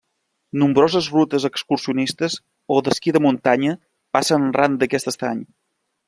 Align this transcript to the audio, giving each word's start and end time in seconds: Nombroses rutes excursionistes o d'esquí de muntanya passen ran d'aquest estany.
Nombroses 0.61 1.09
rutes 1.15 1.43
excursionistes 1.49 2.37
o 2.75 2.77
d'esquí 2.87 3.13
de 3.17 3.21
muntanya 3.25 3.75
passen 4.19 4.49
ran 4.61 4.79
d'aquest 4.85 5.11
estany. 5.13 5.45